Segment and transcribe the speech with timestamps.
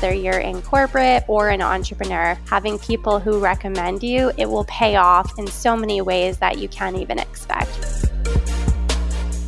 [0.00, 4.94] whether you're in corporate or an entrepreneur, having people who recommend you, it will pay
[4.94, 8.06] off in so many ways that you can't even expect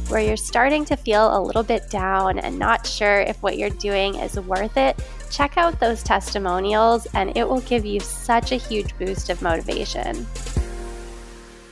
[0.08, 3.70] where you're starting to feel a little bit down and not sure if what you're
[3.70, 5.00] doing is worth it,
[5.30, 10.26] check out those testimonials and it will give you such a huge boost of motivation.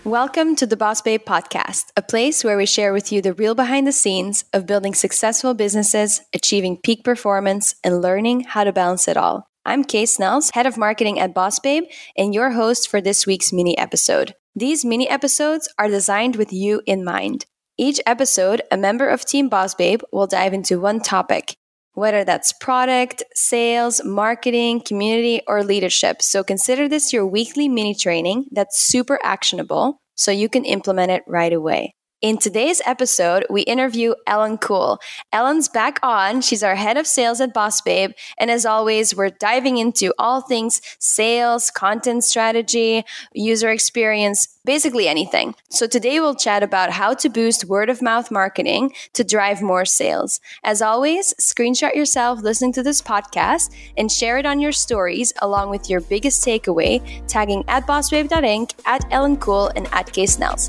[0.09, 3.55] Welcome to the Boss Babe podcast, a place where we share with you the real
[3.55, 9.07] behind the scenes of building successful businesses, achieving peak performance, and learning how to balance
[9.07, 9.47] it all.
[9.67, 11.85] I'm Kay Snells, head of marketing at Boss Babe,
[12.17, 14.35] and your host for this week's mini episode.
[14.57, 17.45] These mini episodes are designed with you in mind.
[17.77, 21.55] Each episode, a member of Team Boss Babe will dive into one topic,
[21.93, 26.23] whether that's product, sales, marketing, community, or leadership.
[26.23, 31.25] So consider this your weekly mini training that's super actionable so you can implement it
[31.29, 31.95] right away.
[32.21, 34.99] In today's episode, we interview Ellen Cool.
[35.33, 36.41] Ellen's back on.
[36.41, 38.11] She's our head of sales at Boss Babe.
[38.39, 45.55] And as always, we're diving into all things sales, content strategy, user experience, basically anything.
[45.71, 49.85] So today we'll chat about how to boost word of mouth marketing to drive more
[49.85, 50.41] sales.
[50.65, 55.71] As always, screenshot yourself listening to this podcast and share it on your stories along
[55.71, 60.69] with your biggest takeaway, tagging at bossbabe.inc, at Ellen Cool, and at Kay Snells.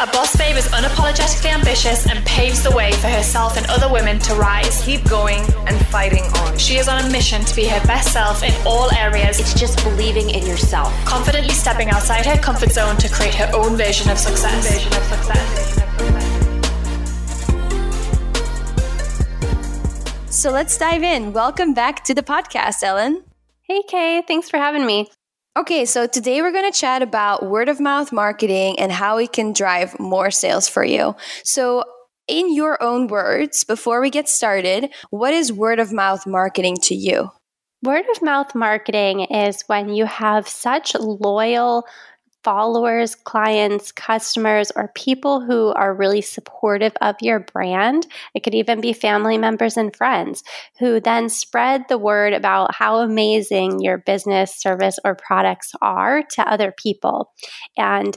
[0.00, 4.18] A boss babe is unapologetically ambitious and paves the way for herself and other women
[4.20, 4.82] to rise.
[4.82, 6.56] Keep going and fighting on.
[6.56, 9.38] She is on a mission to be her best self in all areas.
[9.38, 10.90] It's just believing in yourself.
[11.04, 14.72] Confidently stepping outside her comfort zone to create her own version of success.
[14.72, 15.76] Version of success.
[20.34, 21.34] So let's dive in.
[21.34, 23.22] Welcome back to the podcast, Ellen.
[23.60, 24.22] Hey, Kay.
[24.26, 25.10] Thanks for having me.
[25.60, 29.30] Okay, so today we're going to chat about word of mouth marketing and how it
[29.30, 31.14] can drive more sales for you.
[31.44, 31.84] So,
[32.26, 36.94] in your own words, before we get started, what is word of mouth marketing to
[36.94, 37.30] you?
[37.82, 41.84] Word of mouth marketing is when you have such loyal
[42.42, 48.06] followers, clients, customers, or people who are really supportive of your brand.
[48.34, 50.42] It could even be family members and friends
[50.78, 56.50] who then spread the word about how amazing your business, service, or products are to
[56.50, 57.32] other people.
[57.76, 58.16] And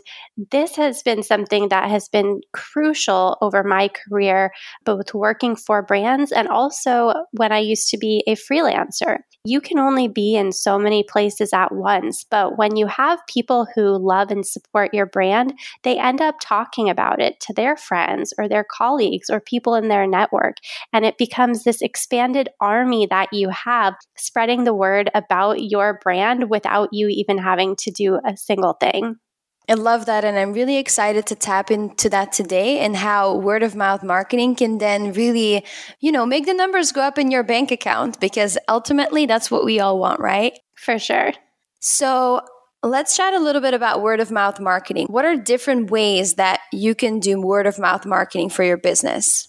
[0.51, 4.51] this has been something that has been crucial over my career,
[4.85, 9.17] both working for brands and also when I used to be a freelancer.
[9.45, 13.67] You can only be in so many places at once, but when you have people
[13.75, 15.53] who love and support your brand,
[15.83, 19.87] they end up talking about it to their friends or their colleagues or people in
[19.87, 20.57] their network.
[20.91, 26.49] And it becomes this expanded army that you have spreading the word about your brand
[26.49, 29.15] without you even having to do a single thing.
[29.69, 30.25] I love that.
[30.25, 34.55] And I'm really excited to tap into that today and how word of mouth marketing
[34.55, 35.63] can then really,
[36.01, 39.63] you know, make the numbers go up in your bank account because ultimately that's what
[39.63, 40.53] we all want, right?
[40.75, 41.31] For sure.
[41.79, 42.41] So
[42.85, 45.07] Let's chat a little bit about word of mouth marketing.
[45.09, 49.47] What are different ways that you can do word of mouth marketing for your business?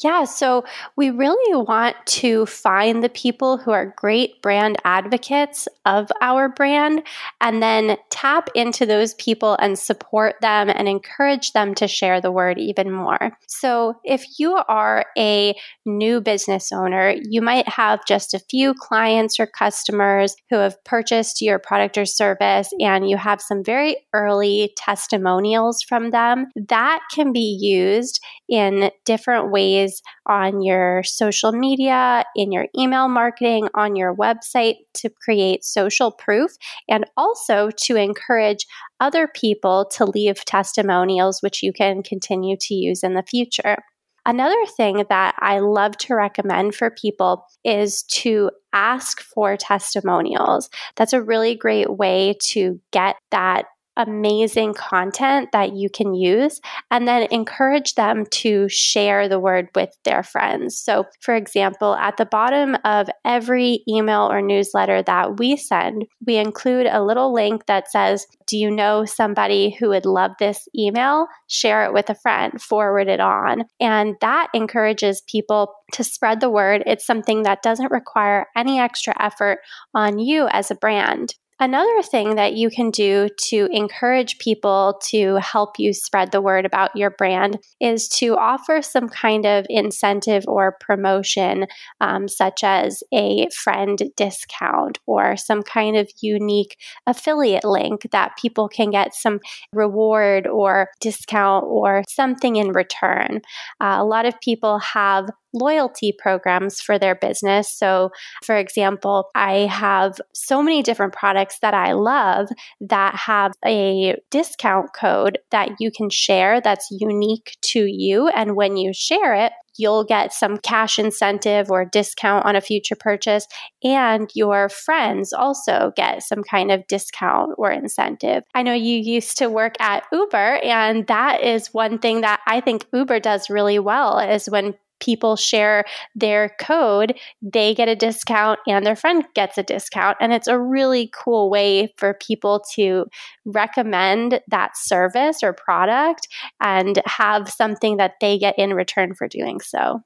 [0.00, 0.64] Yeah, so
[0.96, 7.02] we really want to find the people who are great brand advocates of our brand
[7.40, 12.30] and then tap into those people and support them and encourage them to share the
[12.30, 13.36] word even more.
[13.48, 19.40] So, if you are a new business owner, you might have just a few clients
[19.40, 24.72] or customers who have purchased your product or service and you have some very early
[24.76, 26.46] testimonials from them.
[26.68, 29.87] That can be used in different ways
[30.26, 36.52] on your social media, in your email marketing, on your website to create social proof
[36.88, 38.66] and also to encourage
[39.00, 43.78] other people to leave testimonials, which you can continue to use in the future.
[44.26, 50.68] Another thing that I love to recommend for people is to ask for testimonials.
[50.96, 53.64] That's a really great way to get that
[53.98, 59.90] amazing content that you can use and then encourage them to share the word with
[60.04, 60.78] their friends.
[60.78, 66.36] So, for example, at the bottom of every email or newsletter that we send, we
[66.36, 71.26] include a little link that says, Do you know somebody who would love this email?
[71.48, 73.64] Share it with a friend, forward it on.
[73.80, 76.82] And that encourages people to spread the word.
[76.86, 79.58] It's something that doesn't require any extra effort
[79.94, 81.34] on you as a brand.
[81.60, 86.64] Another thing that you can do to encourage people to help you spread the word
[86.64, 91.66] about your brand is to offer some kind of incentive or promotion,
[92.00, 96.76] um, such as a friend discount or some kind of unique
[97.08, 99.40] affiliate link that people can get some
[99.72, 103.40] reward or discount or something in return.
[103.80, 107.72] Uh, a lot of people have loyalty programs for their business.
[107.72, 108.10] So,
[108.44, 112.48] for example, I have so many different products that I love
[112.80, 118.28] that have a discount code that you can share that's unique to you.
[118.28, 122.96] And when you share it, you'll get some cash incentive or discount on a future
[122.96, 123.46] purchase.
[123.82, 128.42] And your friends also get some kind of discount or incentive.
[128.54, 132.60] I know you used to work at Uber, and that is one thing that I
[132.60, 135.84] think Uber does really well is when people share
[136.14, 140.16] their code, they get a discount and their friend gets a discount.
[140.20, 143.06] And it's a really cool way for people to
[143.44, 146.28] recommend that service or product
[146.60, 150.02] and have something that they get in return for doing so.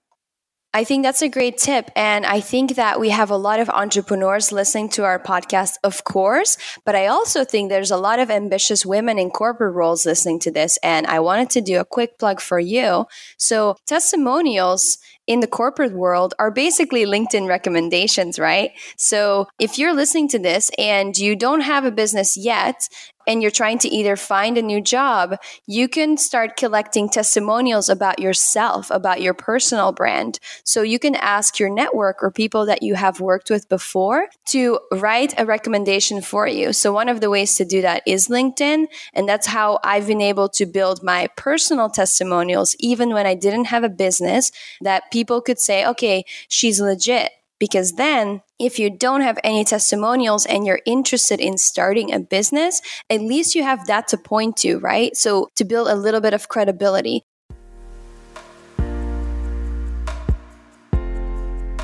[0.74, 1.90] I think that's a great tip.
[1.94, 6.04] And I think that we have a lot of entrepreneurs listening to our podcast, of
[6.04, 6.56] course.
[6.86, 10.50] But I also think there's a lot of ambitious women in corporate roles listening to
[10.50, 10.78] this.
[10.82, 13.06] And I wanted to do a quick plug for you.
[13.36, 14.96] So, testimonials
[15.26, 18.72] in the corporate world are basically LinkedIn recommendations, right?
[18.96, 22.88] So if you're listening to this and you don't have a business yet
[23.26, 25.36] and you're trying to either find a new job,
[25.66, 30.40] you can start collecting testimonials about yourself, about your personal brand.
[30.64, 34.80] So you can ask your network or people that you have worked with before to
[34.90, 36.72] write a recommendation for you.
[36.72, 38.86] So one of the ways to do that is LinkedIn.
[39.14, 43.66] And that's how I've been able to build my personal testimonials, even when I didn't
[43.66, 47.30] have a business, that people could say, okay, she's legit
[47.62, 52.82] because then, if you don't have any testimonials and you're interested in starting a business,
[53.08, 55.16] at least you have that to point to, right?
[55.16, 57.22] So, to build a little bit of credibility.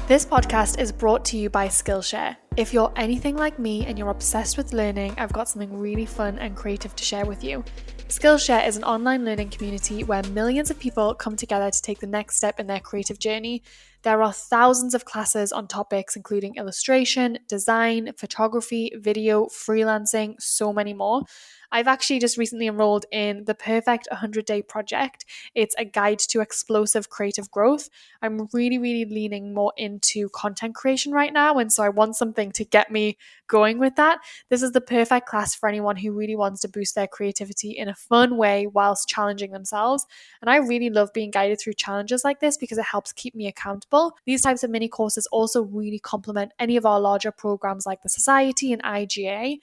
[0.09, 2.37] This podcast is brought to you by Skillshare.
[2.57, 6.41] If you're anything like me and you're obsessed with learning, I've got something really fun
[6.41, 7.63] and creative to share with you.
[8.09, 12.07] Skillshare is an online learning community where millions of people come together to take the
[12.07, 13.63] next step in their creative journey.
[14.03, 20.95] There are thousands of classes on topics including illustration, design, photography, video, freelancing, so many
[20.95, 21.25] more.
[21.71, 25.27] I've actually just recently enrolled in the Perfect 100 Day Project.
[25.55, 27.91] It's a guide to explosive creative growth.
[28.23, 31.59] I'm really, really leaning more into content creation right now.
[31.59, 33.19] And so I want something to get me
[33.49, 34.21] going with that.
[34.49, 37.89] This is the perfect class for anyone who really wants to boost their creativity in
[37.89, 40.07] a fun way whilst challenging themselves.
[40.41, 43.47] And I really love being guided through challenges like this because it helps keep me
[43.47, 43.88] accountable.
[44.27, 48.09] These types of mini courses also really complement any of our larger programs like the
[48.09, 49.59] Society and IGA.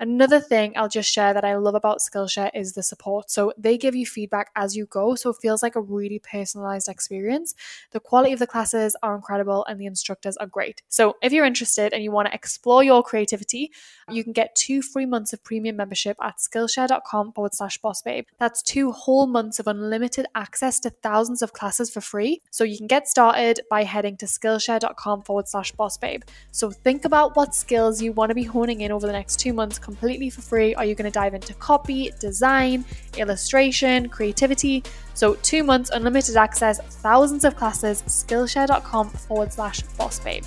[0.00, 3.30] Another thing I'll just share that I love about Skillshare is the support.
[3.30, 6.88] So they give you feedback as you go, so it feels like a really personalized
[6.88, 7.54] experience.
[7.90, 10.80] The quality of the classes are incredible and the instructors are great.
[10.88, 13.72] So if you're interested and you want to explore your creativity,
[14.08, 18.24] you can get two free months of premium membership at skillshare.com forward slash bossbabe.
[18.38, 22.40] That's two whole months of unlimited access to thousands of classes for free.
[22.50, 26.22] So you can get started by heading to skillshare.com forward slash bossbabe.
[26.52, 29.52] So think about what skills you want to be honing in over the next two
[29.52, 30.74] months completely for free?
[30.76, 32.84] Are you going to dive into copy, design,
[33.16, 34.84] illustration, creativity?
[35.14, 40.44] So, two months, unlimited access, thousands of classes, Skillshare.com forward slash boss babe.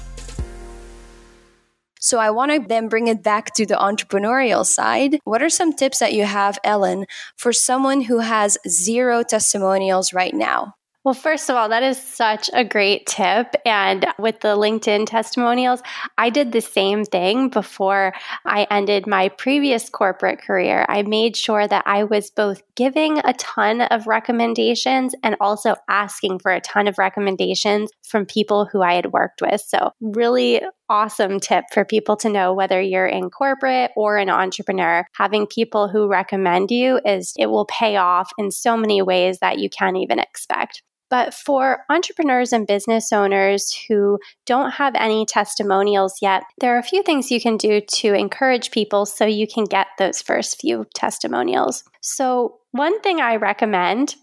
[2.00, 5.19] So I want to then bring it back to the entrepreneurial side.
[5.24, 7.06] What are some tips that you have, Ellen,
[7.38, 10.73] for someone who has zero testimonials right now?
[11.04, 13.56] Well, first of all, that is such a great tip.
[13.66, 15.81] And with the LinkedIn testimonials,
[16.18, 18.14] I did the same thing before
[18.45, 20.86] I ended my previous corporate career.
[20.88, 26.40] I made sure that I was both giving a ton of recommendations and also asking
[26.40, 29.60] for a ton of recommendations from people who I had worked with.
[29.60, 35.06] So, really awesome tip for people to know whether you're in corporate or an entrepreneur.
[35.16, 39.60] Having people who recommend you is it will pay off in so many ways that
[39.60, 40.81] you can't even expect.
[41.14, 44.18] But for entrepreneurs and business owners who
[44.48, 48.72] don't have any testimonials yet, there are a few things you can do to encourage
[48.72, 51.84] people so you can get those first few testimonials.
[52.02, 54.16] So, one thing I recommend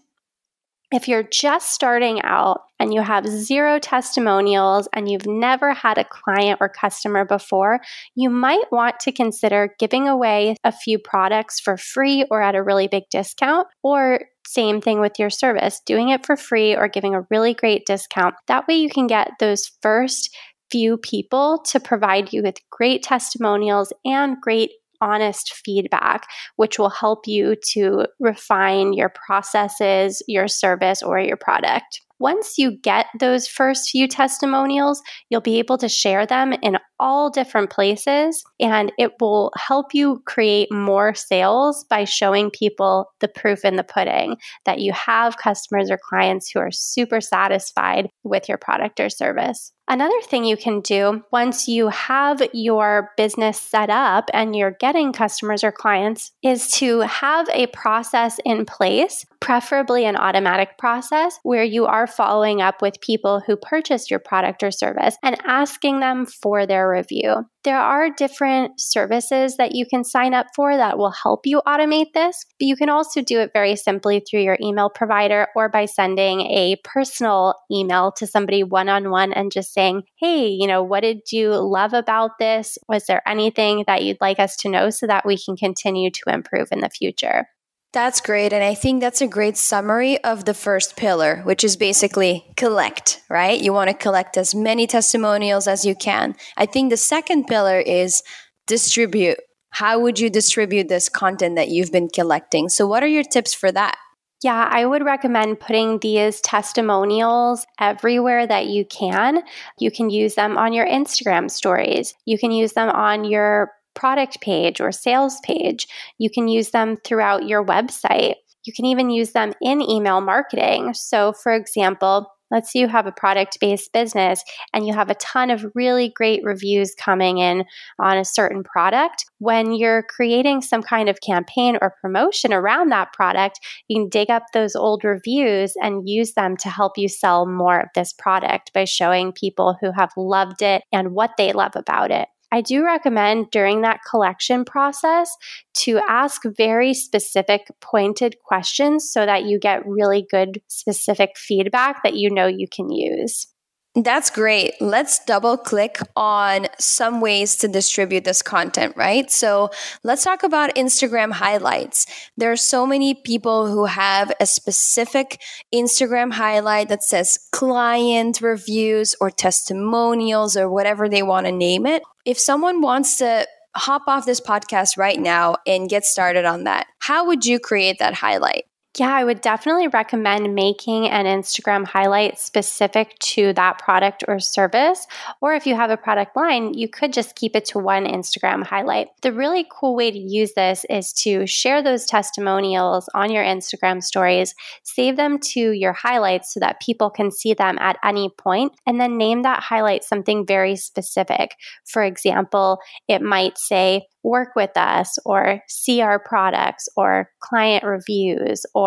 [0.91, 6.03] if you're just starting out and you have zero testimonials and you've never had a
[6.03, 7.79] client or customer before,
[8.15, 12.61] you might want to consider giving away a few products for free or at a
[12.61, 17.15] really big discount, or same thing with your service, doing it for free or giving
[17.15, 18.35] a really great discount.
[18.47, 20.35] That way, you can get those first
[20.69, 27.27] few people to provide you with great testimonials and great honest feedback, which will help
[27.27, 32.01] you to refine your processes, your service, or your product.
[32.21, 37.31] Once you get those first few testimonials, you'll be able to share them in all
[37.31, 43.65] different places and it will help you create more sales by showing people the proof
[43.65, 48.59] in the pudding that you have customers or clients who are super satisfied with your
[48.59, 49.73] product or service.
[49.87, 55.11] Another thing you can do once you have your business set up and you're getting
[55.11, 61.63] customers or clients is to have a process in place, preferably an automatic process, where
[61.63, 66.25] you are following up with people who purchased your product or service and asking them
[66.25, 67.43] for their review.
[67.63, 72.13] There are different services that you can sign up for that will help you automate
[72.13, 75.85] this, but you can also do it very simply through your email provider or by
[75.85, 80.81] sending a personal email to somebody one on one and just saying, hey, you know,
[80.81, 82.77] what did you love about this?
[82.87, 86.33] Was there anything that you'd like us to know so that we can continue to
[86.33, 87.47] improve in the future?
[87.93, 88.53] That's great.
[88.53, 93.21] And I think that's a great summary of the first pillar, which is basically collect,
[93.29, 93.59] right?
[93.59, 96.35] You want to collect as many testimonials as you can.
[96.55, 98.23] I think the second pillar is
[98.65, 99.39] distribute.
[99.71, 102.69] How would you distribute this content that you've been collecting?
[102.69, 103.97] So, what are your tips for that?
[104.41, 109.43] Yeah, I would recommend putting these testimonials everywhere that you can.
[109.77, 112.15] You can use them on your Instagram stories.
[112.25, 115.87] You can use them on your product page or sales page.
[116.17, 118.35] You can use them throughout your website.
[118.63, 120.93] You can even use them in email marketing.
[120.93, 124.43] So, for example, let's say you have a product based business
[124.73, 127.63] and you have a ton of really great reviews coming in
[127.97, 129.25] on a certain product.
[129.39, 134.29] When you're creating some kind of campaign or promotion around that product, you can dig
[134.29, 138.73] up those old reviews and use them to help you sell more of this product
[138.73, 142.27] by showing people who have loved it and what they love about it.
[142.51, 145.35] I do recommend during that collection process
[145.77, 152.15] to ask very specific, pointed questions so that you get really good, specific feedback that
[152.15, 153.47] you know you can use.
[153.93, 154.75] That's great.
[154.79, 159.29] Let's double click on some ways to distribute this content, right?
[159.29, 159.69] So
[160.03, 162.05] let's talk about Instagram highlights.
[162.37, 165.41] There are so many people who have a specific
[165.75, 172.01] Instagram highlight that says client reviews or testimonials or whatever they want to name it.
[172.23, 173.45] If someone wants to
[173.75, 177.99] hop off this podcast right now and get started on that, how would you create
[177.99, 178.63] that highlight?
[178.97, 185.07] Yeah, I would definitely recommend making an Instagram highlight specific to that product or service.
[185.39, 188.65] Or if you have a product line, you could just keep it to one Instagram
[188.65, 189.07] highlight.
[189.21, 194.03] The really cool way to use this is to share those testimonials on your Instagram
[194.03, 198.73] stories, save them to your highlights so that people can see them at any point,
[198.85, 201.55] and then name that highlight something very specific.
[201.85, 208.63] For example, it might say, work with us or see our products or client reviews
[208.75, 208.80] or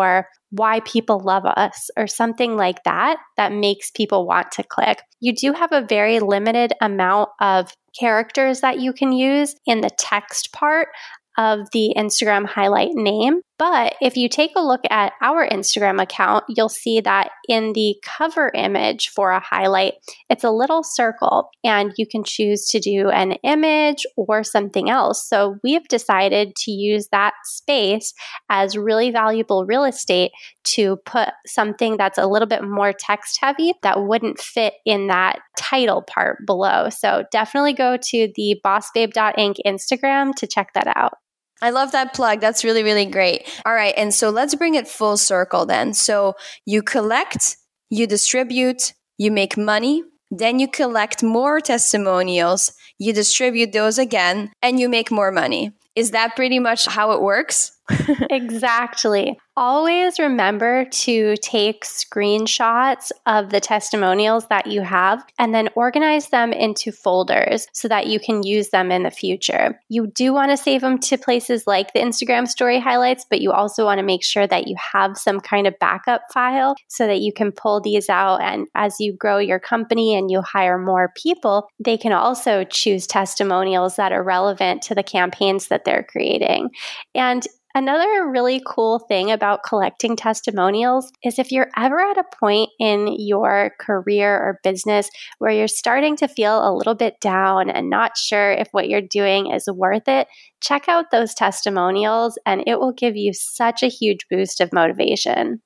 [0.51, 5.01] why people love us or something like that that makes people want to click.
[5.19, 9.89] You do have a very limited amount of characters that you can use in the
[9.97, 10.89] text part
[11.37, 13.41] of the Instagram highlight name.
[13.57, 17.95] But if you take a look at our Instagram account, you'll see that in the
[18.03, 19.93] cover image for a highlight,
[20.29, 25.25] it's a little circle, and you can choose to do an image or something else.
[25.27, 28.13] So we've decided to use that space
[28.49, 30.31] as really valuable real estate
[30.75, 35.39] to put something that's a little bit more text heavy that wouldn't fit in that
[35.57, 36.89] title part below.
[36.89, 41.13] So definitely go to the bossbabe.inc Instagram to check that out.
[41.61, 42.41] I love that plug.
[42.41, 43.47] That's really, really great.
[43.65, 43.93] All right.
[43.97, 45.93] And so let's bring it full circle then.
[45.93, 46.35] So
[46.65, 47.57] you collect,
[47.89, 54.79] you distribute, you make money, then you collect more testimonials, you distribute those again, and
[54.79, 55.71] you make more money.
[55.95, 57.71] Is that pretty much how it works?
[58.29, 59.37] exactly.
[59.57, 66.51] Always remember to take screenshots of the testimonials that you have and then organize them
[66.51, 69.79] into folders so that you can use them in the future.
[69.87, 73.51] You do want to save them to places like the Instagram story highlights, but you
[73.51, 77.21] also want to make sure that you have some kind of backup file so that
[77.21, 78.41] you can pull these out.
[78.41, 83.07] And as you grow your company and you hire more people, they can also choose
[83.07, 86.71] testimonials that are relevant to the campaigns that they're creating.
[87.13, 92.69] And Another really cool thing about collecting testimonials is if you're ever at a point
[92.79, 97.89] in your career or business where you're starting to feel a little bit down and
[97.89, 100.29] not sure if what you're doing is worth it,
[100.61, 105.61] check out those testimonials and it will give you such a huge boost of motivation.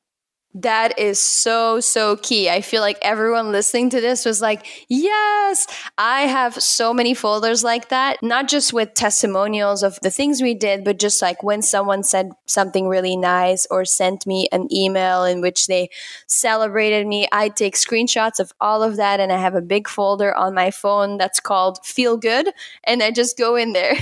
[0.62, 2.50] That is so, so key.
[2.50, 7.64] I feel like everyone listening to this was like, yes, I have so many folders
[7.64, 11.62] like that, not just with testimonials of the things we did, but just like when
[11.62, 15.90] someone said something really nice or sent me an email in which they
[16.28, 17.28] celebrated me.
[17.32, 20.72] I take screenshots of all of that and I have a big folder on my
[20.72, 22.50] phone that's called Feel Good
[22.84, 23.96] and I just go in there.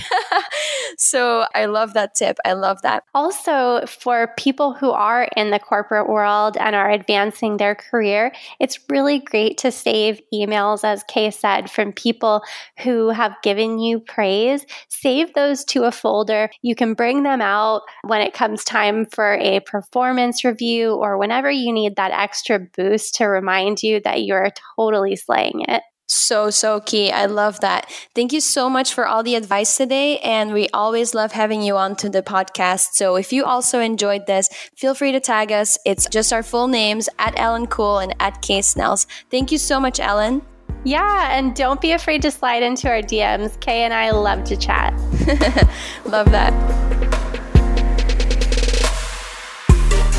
[0.97, 2.37] so I love that tip.
[2.43, 3.03] I love that.
[3.13, 8.79] Also, for people who are in the corporate world and are advancing their career, it's
[8.89, 12.43] really great to save emails, as Kay said, from people
[12.79, 14.65] who have given you praise.
[14.87, 16.49] Save those to a folder.
[16.61, 21.51] You can bring them out when it comes time for a performance review or whenever
[21.51, 25.81] you need that extra boost to remind you that you're totally slaying it.
[26.17, 27.11] So, so key.
[27.11, 27.91] I love that.
[28.15, 30.19] Thank you so much for all the advice today.
[30.19, 32.93] And we always love having you on to the podcast.
[32.93, 35.77] So if you also enjoyed this, feel free to tag us.
[35.85, 39.07] It's just our full names at Ellen Cool and at Kay Snells.
[39.29, 40.41] Thank you so much, Ellen.
[40.83, 43.59] Yeah, and don't be afraid to slide into our DMs.
[43.59, 44.93] Kay and I love to chat.
[46.05, 46.53] love that.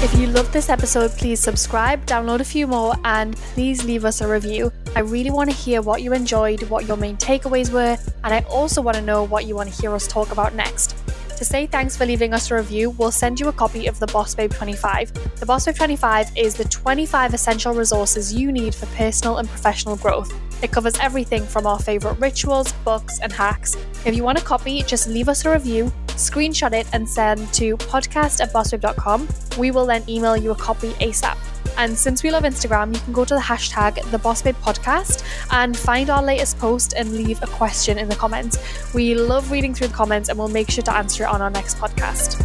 [0.00, 4.20] If you loved this episode, please subscribe, download a few more, and please leave us
[4.20, 4.70] a review.
[4.96, 8.40] I really want to hear what you enjoyed, what your main takeaways were, and I
[8.50, 10.96] also want to know what you want to hear us talk about next.
[11.38, 14.08] To say thanks for leaving us a review, we'll send you a copy of the
[14.08, 15.38] Boss Babe 25.
[15.38, 19.94] The Boss Babe 25 is the 25 essential resources you need for personal and professional
[19.94, 20.32] growth.
[20.64, 23.76] It covers everything from our favourite rituals, books, and hacks.
[24.04, 27.76] If you want a copy, just leave us a review, screenshot it, and send to
[27.76, 29.28] podcast at bossbabe.com.
[29.58, 31.36] We will then email you a copy ASAP.
[31.78, 35.24] And since we love Instagram, you can go to the hashtag the Boss Babe Podcast
[35.52, 38.58] and find our latest post and leave a question in the comments.
[38.92, 41.50] We love reading through the comments and we'll make sure to answer it on our
[41.50, 42.44] next podcast.